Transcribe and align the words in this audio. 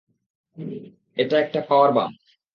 এটা 1.17 1.35
একটা 1.39 1.59
power 1.69 1.89
bump. 1.91 2.15